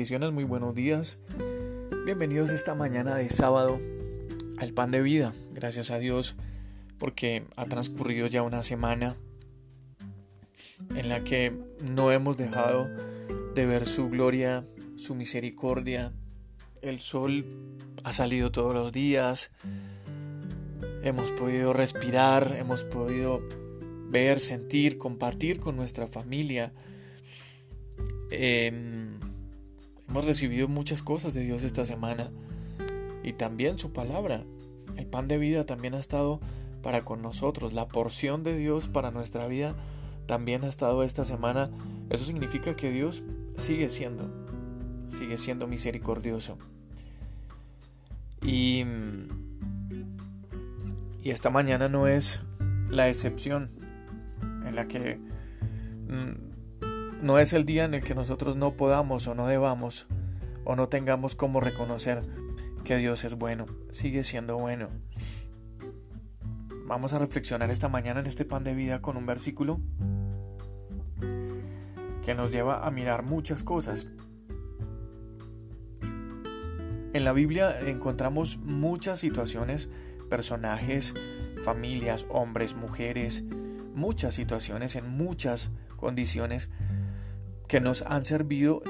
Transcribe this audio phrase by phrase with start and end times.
[0.00, 1.18] Muy buenos días.
[2.06, 3.78] Bienvenidos esta mañana de sábado
[4.56, 5.34] al pan de vida.
[5.52, 6.36] Gracias a Dios
[6.98, 9.18] porque ha transcurrido ya una semana
[10.94, 11.52] en la que
[11.84, 12.88] no hemos dejado
[13.54, 14.64] de ver su gloria,
[14.96, 16.14] su misericordia.
[16.80, 17.44] El sol
[18.02, 19.50] ha salido todos los días.
[21.02, 23.42] Hemos podido respirar, hemos podido
[24.08, 26.72] ver, sentir, compartir con nuestra familia.
[28.30, 28.99] Em,
[30.10, 32.30] hemos recibido muchas cosas de Dios esta semana
[33.22, 34.44] y también su palabra.
[34.96, 36.40] El pan de vida también ha estado
[36.82, 37.72] para con nosotros.
[37.72, 39.76] La porción de Dios para nuestra vida
[40.26, 41.70] también ha estado esta semana.
[42.10, 43.22] Eso significa que Dios
[43.56, 44.28] sigue siendo,
[45.08, 46.58] sigue siendo misericordioso.
[48.42, 48.84] Y,
[51.22, 52.42] y esta mañana no es
[52.88, 53.70] la excepción
[54.66, 55.20] en la que
[56.08, 56.49] mm,
[57.22, 60.06] no es el día en el que nosotros no podamos o no debamos
[60.64, 62.22] o no tengamos como reconocer
[62.84, 64.88] que Dios es bueno, sigue siendo bueno.
[66.86, 69.80] Vamos a reflexionar esta mañana en este pan de vida con un versículo
[72.24, 74.06] que nos lleva a mirar muchas cosas.
[77.12, 79.90] En la Biblia encontramos muchas situaciones,
[80.28, 81.14] personajes,
[81.64, 83.44] familias, hombres, mujeres,
[83.94, 86.70] muchas situaciones en muchas condiciones
[87.70, 88.82] que nos han servido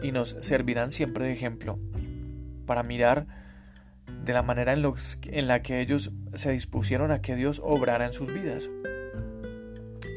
[0.00, 1.76] y nos servirán siempre de ejemplo
[2.64, 3.26] para mirar
[4.24, 4.84] de la manera en,
[5.24, 8.70] en, la que ellos se dispusieron a que Dios obrara en sus vidas.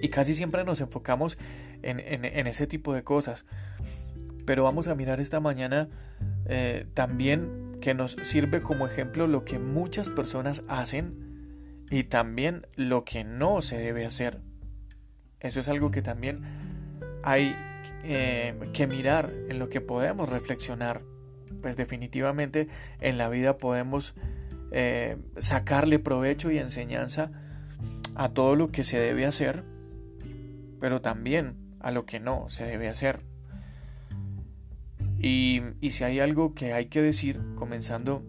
[0.04, 1.40] Y casi siempre nos enfocamos
[1.82, 3.44] en, ese tipo de cosas.
[4.46, 5.90] Pero vamos a mirar esta mañana
[6.46, 13.04] eh, también que nos sirve como ejemplo lo que muchas personas hacen y también lo
[13.04, 14.42] que no se debe hacer.
[15.40, 16.44] Eso es algo que también
[17.24, 17.56] hay
[18.04, 21.04] eh, que mirar, en lo que podemos reflexionar.
[21.62, 22.68] Pues definitivamente
[23.00, 24.16] en la vida podemos
[24.72, 27.32] eh, sacarle provecho y enseñanza
[28.16, 29.64] a todo lo que se debe hacer,
[30.80, 33.26] pero también a lo que no se debe hacer.
[35.20, 38.24] Y, y si hay algo que hay que decir, comenzando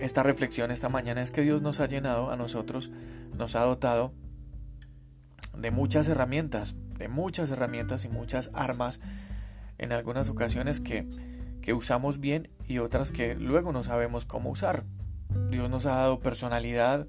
[0.00, 2.90] esta reflexión esta mañana, es que Dios nos ha llenado a nosotros,
[3.36, 4.12] nos ha dotado
[5.56, 9.00] de muchas herramientas, de muchas herramientas y muchas armas
[9.78, 11.06] en algunas ocasiones que,
[11.62, 14.84] que usamos bien y otras que luego no sabemos cómo usar.
[15.48, 17.06] Dios nos ha dado personalidad,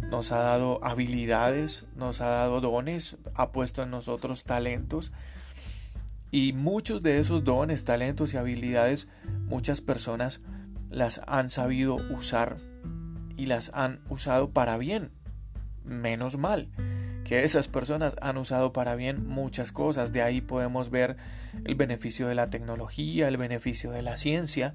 [0.00, 5.12] nos ha dado habilidades, nos ha dado dones, ha puesto en nosotros talentos
[6.30, 9.08] y muchos de esos dones, talentos y habilidades
[9.48, 10.40] muchas personas
[10.88, 12.58] las han sabido usar
[13.36, 15.10] y las han usado para bien,
[15.84, 16.68] menos mal
[17.26, 20.12] que esas personas han usado para bien muchas cosas.
[20.12, 21.16] De ahí podemos ver
[21.64, 24.74] el beneficio de la tecnología, el beneficio de la ciencia,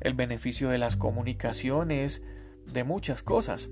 [0.00, 2.22] el beneficio de las comunicaciones,
[2.72, 3.68] de muchas cosas.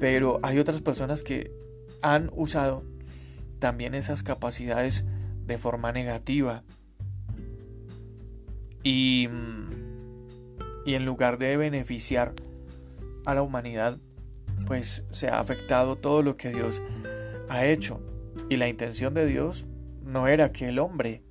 [0.00, 1.52] Pero hay otras personas que
[2.02, 2.82] han usado
[3.60, 5.04] también esas capacidades
[5.46, 6.64] de forma negativa.
[8.82, 9.28] Y,
[10.84, 12.34] y en lugar de beneficiar
[13.24, 13.98] a la humanidad,
[14.66, 16.82] pues se ha afectado todo lo que Dios
[17.48, 18.00] ha hecho.
[18.48, 19.66] Y la intención de Dios
[20.02, 21.22] no era que el hombre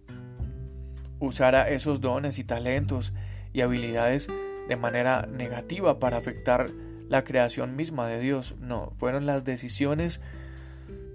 [1.19, 3.13] usara esos dones y talentos
[3.53, 4.27] y habilidades
[4.67, 6.69] de manera negativa para afectar
[7.09, 8.55] la creación misma de Dios.
[8.59, 10.21] No, fueron las decisiones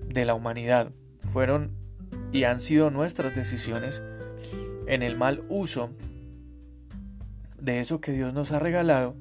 [0.08, 0.90] de la humanidad.
[1.20, 1.76] Fueron
[2.32, 4.02] y han sido nuestras decisiones
[4.86, 5.90] en el mal uso
[7.58, 9.14] de eso que Dios nos ha regalado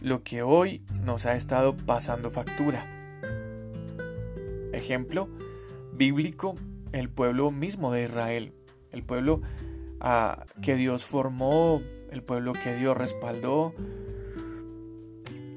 [0.00, 2.86] lo que hoy nos ha estado pasando factura.
[4.72, 5.28] Ejemplo
[5.92, 6.54] bíblico,
[6.92, 8.52] el pueblo mismo de Israel,
[8.92, 9.42] el pueblo
[10.00, 13.74] ah, que Dios formó, el pueblo que Dios respaldó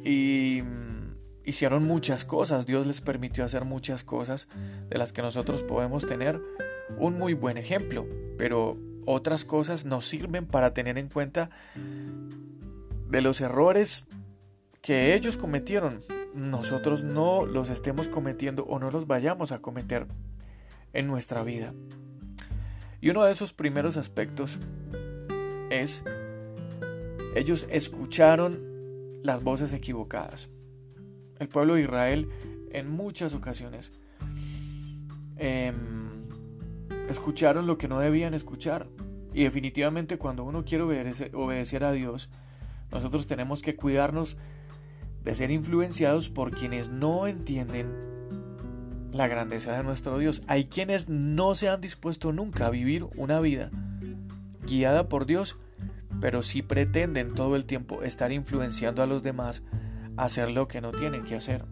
[0.04, 4.48] y mm, hicieron muchas cosas, Dios les permitió hacer muchas cosas
[4.90, 6.42] de las que nosotros podemos tener
[6.98, 8.08] un muy buen ejemplo,
[8.38, 11.52] pero otras cosas nos sirven para tener en cuenta
[13.10, 14.08] de los errores
[14.82, 16.02] que ellos cometieron,
[16.34, 20.08] nosotros no los estemos cometiendo o no los vayamos a cometer
[20.94, 21.74] en nuestra vida.
[23.00, 24.58] Y uno de esos primeros aspectos
[25.70, 26.04] es,
[27.36, 28.60] ellos escucharon
[29.24, 30.50] las voces equivocadas.
[31.40, 32.30] El pueblo de Israel
[32.72, 33.92] en muchas ocasiones
[35.38, 36.06] em,
[37.10, 38.88] escucharon lo que no debían escuchar.
[39.34, 42.30] Y definitivamente cuando uno quiere obedecer a Dios,
[42.92, 44.38] nosotros tenemos que cuidarnos
[45.24, 48.12] de ser influenciados por quienes no entienden
[49.12, 50.42] la grandeza de nuestro Dios.
[50.48, 53.70] Hay quienes no se han dispuesto nunca a vivir una vida
[54.66, 55.58] guiada por Dios,
[56.20, 59.64] pero sí pretenden todo el tiempo estar influenciando a los demás
[60.18, 61.66] a hacer lo que no tienen que hacer.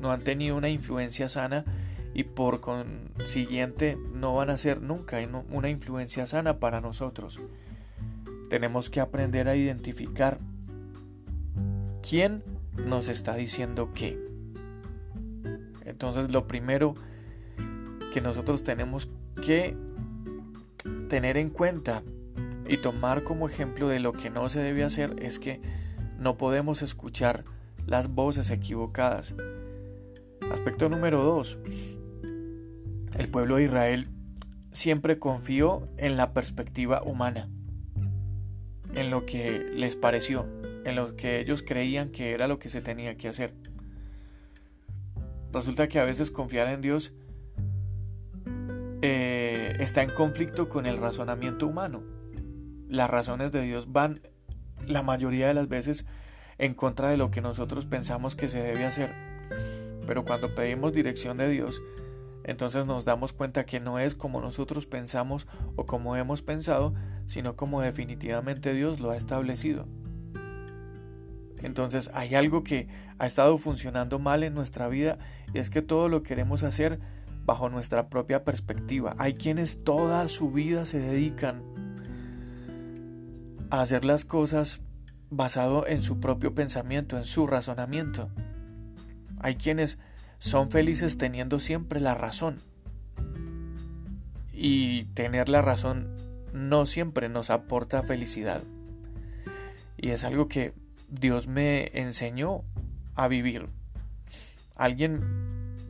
[0.00, 1.64] No han tenido una influencia sana
[2.14, 5.18] y por consiguiente no van a ser nunca
[5.50, 7.40] una influencia sana para nosotros.
[8.48, 10.38] Tenemos que aprender a identificar
[12.08, 12.42] quién
[12.84, 14.18] nos está diciendo qué.
[15.84, 16.94] Entonces lo primero
[18.12, 19.08] que nosotros tenemos
[19.40, 19.76] que
[21.08, 22.02] tener en cuenta
[22.68, 25.60] y tomar como ejemplo de lo que no se debe hacer es que
[26.18, 27.44] no podemos escuchar
[27.86, 29.34] las voces equivocadas.
[30.50, 31.58] Aspecto número 2.
[33.18, 34.08] El pueblo de Israel
[34.72, 37.48] siempre confió en la perspectiva humana,
[38.94, 40.46] en lo que les pareció,
[40.86, 43.52] en lo que ellos creían que era lo que se tenía que hacer.
[45.52, 47.12] Resulta que a veces confiar en Dios
[49.02, 52.04] eh, está en conflicto con el razonamiento humano.
[52.88, 54.20] Las razones de Dios van
[54.86, 56.06] la mayoría de las veces
[56.56, 59.12] en contra de lo que nosotros pensamos que se debe hacer.
[60.06, 61.82] Pero cuando pedimos dirección de Dios,
[62.44, 66.94] entonces nos damos cuenta que no es como nosotros pensamos o como hemos pensado,
[67.26, 69.88] sino como definitivamente Dios lo ha establecido.
[71.62, 72.88] Entonces hay algo que
[73.18, 75.18] ha estado funcionando mal en nuestra vida
[75.52, 77.00] y es que todo lo queremos hacer
[77.44, 79.14] bajo nuestra propia perspectiva.
[79.18, 81.62] Hay quienes toda su vida se dedican
[83.70, 84.80] a hacer las cosas
[85.30, 88.30] basado en su propio pensamiento, en su razonamiento.
[89.38, 89.98] Hay quienes
[90.38, 92.58] son felices teniendo siempre la razón.
[94.52, 96.14] Y tener la razón
[96.52, 98.62] no siempre nos aporta felicidad.
[99.96, 100.74] Y es algo que
[101.08, 102.62] Dios me enseñó
[103.14, 103.68] a vivir.
[104.74, 105.20] Alguien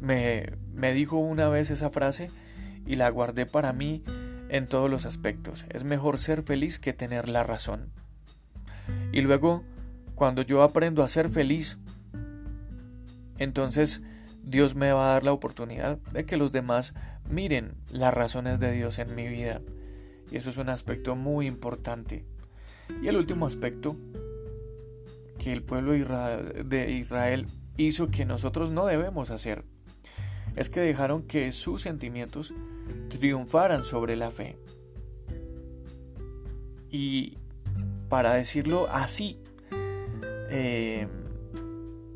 [0.00, 2.30] me, me dijo una vez esa frase
[2.86, 4.04] y la guardé para mí
[4.48, 5.66] en todos los aspectos.
[5.70, 7.90] Es mejor ser feliz que tener la razón.
[9.12, 9.64] Y luego,
[10.14, 11.78] cuando yo aprendo a ser feliz,
[13.38, 14.02] entonces
[14.42, 16.94] Dios me va a dar la oportunidad de que los demás
[17.28, 19.60] miren las razones de Dios en mi vida.
[20.30, 22.24] Y eso es un aspecto muy importante.
[23.02, 23.96] Y el último aspecto
[25.46, 27.46] que el pueblo de Israel
[27.76, 29.62] hizo que nosotros no debemos hacer
[30.56, 32.52] es que dejaron que sus sentimientos
[33.10, 34.58] triunfaran sobre la fe.
[36.90, 37.38] Y
[38.08, 39.40] para decirlo así,
[40.50, 41.06] eh,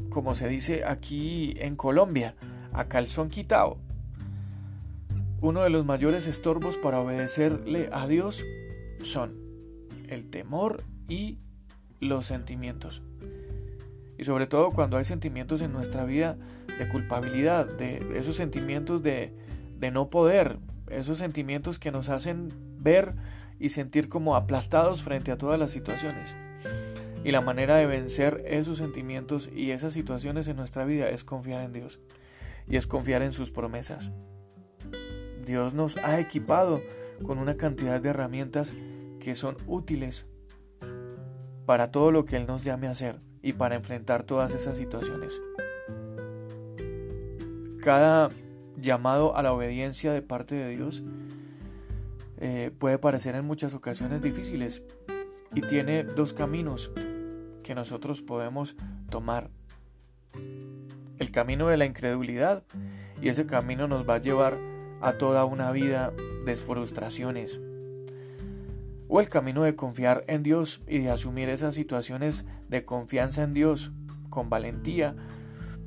[0.08, 2.34] como se dice aquí en Colombia,
[2.72, 3.78] a calzón quitado,
[5.40, 8.42] uno de los mayores estorbos para obedecerle a Dios
[9.04, 9.38] son
[10.08, 11.38] el temor y
[12.00, 13.02] los sentimientos.
[14.18, 16.36] Y sobre todo cuando hay sentimientos en nuestra vida
[16.78, 19.34] de culpabilidad, de esos sentimientos de,
[19.78, 20.58] de no poder,
[20.88, 22.48] esos sentimientos que nos hacen
[22.78, 23.14] ver
[23.58, 26.34] y sentir como aplastados frente a todas las situaciones.
[27.22, 31.62] Y la manera de vencer esos sentimientos y esas situaciones en nuestra vida es confiar
[31.62, 32.00] en Dios
[32.66, 34.10] y es confiar en sus promesas.
[35.44, 36.82] Dios nos ha equipado
[37.22, 38.74] con una cantidad de herramientas
[39.18, 40.26] que son útiles
[41.66, 45.40] para todo lo que Él nos llame a hacer y para enfrentar todas esas situaciones.
[47.82, 48.30] Cada
[48.76, 51.02] llamado a la obediencia de parte de Dios
[52.38, 54.82] eh, puede parecer en muchas ocasiones difíciles
[55.54, 56.92] y tiene dos caminos
[57.62, 58.76] que nosotros podemos
[59.10, 59.50] tomar.
[61.18, 62.64] El camino de la incredulidad
[63.20, 64.58] y ese camino nos va a llevar
[65.00, 66.12] a toda una vida
[66.44, 67.60] de frustraciones.
[69.12, 73.52] O el camino de confiar en Dios y de asumir esas situaciones de confianza en
[73.52, 73.90] Dios
[74.30, 75.16] con valentía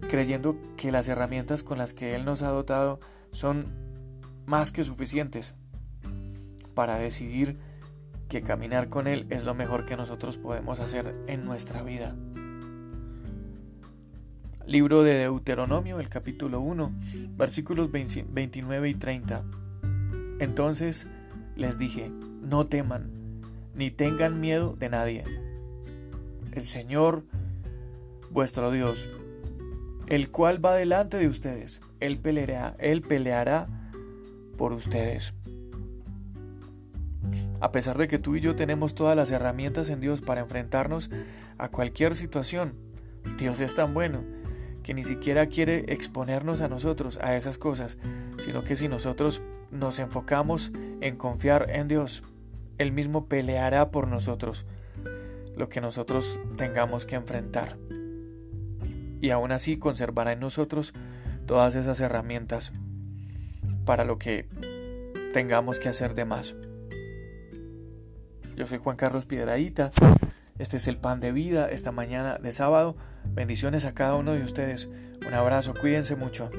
[0.10, 3.00] creyendo que las herramientas con las que Él nos ha dotado
[3.32, 3.68] son
[4.46, 5.56] más que suficientes
[6.74, 7.58] para decidir
[8.28, 12.16] que caminar con Él es lo mejor que nosotros podemos hacer en nuestra vida.
[14.66, 16.94] Libro de Deuteronomio, el capítulo 1,
[17.38, 19.44] versículos 29 y 30.
[20.40, 21.08] Entonces
[21.56, 23.12] les dije, no teman,
[23.76, 25.24] ni tengan miedo de nadie.
[26.52, 27.24] El Señor,
[28.30, 29.10] vuestro Dios,
[30.08, 31.82] el cual va delante de ustedes.
[32.00, 33.68] Él peleará, él peleará
[34.58, 35.34] por ustedes.
[37.62, 41.10] A pesar de que tú y yo tenemos todas las herramientas en Dios para enfrentarnos
[41.58, 42.74] a cualquier situación,
[43.38, 44.43] Dios es tan bueno
[44.84, 47.98] que ni siquiera quiere exponernos a nosotros a esas cosas,
[48.44, 50.72] sino que si nosotros nos enfocamos
[51.02, 52.24] en confiar en Dios,
[52.78, 54.66] Él mismo peleará por nosotros
[55.56, 57.78] lo que nosotros tengamos que enfrentar
[59.24, 60.94] y aún así conservará en nosotros
[61.46, 62.74] todas esas herramientas
[63.86, 64.50] para lo que
[65.32, 66.56] tengamos que hacer de más.
[68.58, 69.92] Yo soy Juan Carlos Piedradita.
[70.60, 72.96] Este es el pan de vida esta mañana de sábado.
[73.26, 74.88] Bendiciones a cada uno de ustedes.
[75.28, 76.50] Un abrazo, cuídense mucho.